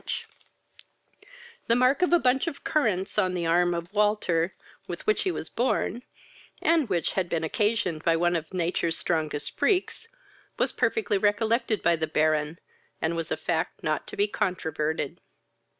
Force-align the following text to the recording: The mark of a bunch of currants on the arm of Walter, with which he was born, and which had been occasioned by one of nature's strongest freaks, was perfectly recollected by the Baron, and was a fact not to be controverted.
The 1.67 1.75
mark 1.75 2.01
of 2.01 2.11
a 2.11 2.17
bunch 2.17 2.47
of 2.47 2.63
currants 2.63 3.19
on 3.19 3.35
the 3.35 3.45
arm 3.45 3.75
of 3.75 3.93
Walter, 3.93 4.55
with 4.87 5.05
which 5.05 5.21
he 5.21 5.31
was 5.31 5.47
born, 5.47 6.01
and 6.59 6.89
which 6.89 7.11
had 7.11 7.29
been 7.29 7.43
occasioned 7.43 8.03
by 8.03 8.15
one 8.15 8.35
of 8.35 8.51
nature's 8.51 8.97
strongest 8.97 9.55
freaks, 9.59 10.07
was 10.57 10.71
perfectly 10.71 11.19
recollected 11.19 11.83
by 11.83 11.97
the 11.97 12.07
Baron, 12.07 12.57
and 12.99 13.15
was 13.15 13.29
a 13.29 13.37
fact 13.37 13.83
not 13.83 14.07
to 14.07 14.17
be 14.17 14.27
controverted. 14.27 15.19